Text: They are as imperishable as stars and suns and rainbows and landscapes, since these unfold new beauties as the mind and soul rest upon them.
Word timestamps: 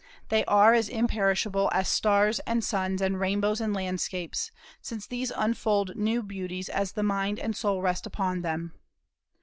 They 0.29 0.43
are 0.45 0.73
as 0.73 0.89
imperishable 0.89 1.69
as 1.73 1.87
stars 1.87 2.39
and 2.47 2.63
suns 2.63 3.03
and 3.03 3.19
rainbows 3.19 3.61
and 3.61 3.71
landscapes, 3.71 4.49
since 4.81 5.05
these 5.05 5.29
unfold 5.29 5.95
new 5.95 6.23
beauties 6.23 6.69
as 6.69 6.93
the 6.93 7.03
mind 7.03 7.37
and 7.37 7.55
soul 7.55 7.83
rest 7.83 8.07
upon 8.07 8.41
them. 8.41 8.73